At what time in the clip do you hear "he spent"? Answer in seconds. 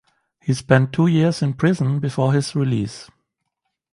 0.39-0.93